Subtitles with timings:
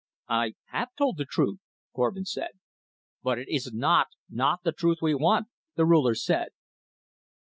[0.33, 1.59] "I have told the truth,"
[1.95, 2.53] Korvin said.
[3.21, 6.47] "But it is not not the truth we want," the Ruler said.